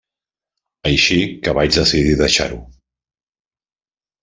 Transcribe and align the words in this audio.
Així 0.91 1.17
que 1.43 1.53
vaig 1.59 1.77
decidir 1.77 2.17
deixar-ho. 2.23 2.59